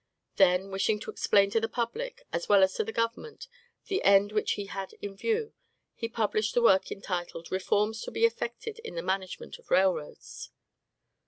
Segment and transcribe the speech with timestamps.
[0.37, 3.47] Then, wishing to explain to the public, as well as to the government,
[3.85, 5.53] the end which he had in view,
[5.93, 10.49] he published the work entitled "Reforms to be Effected in the Management of Railroads."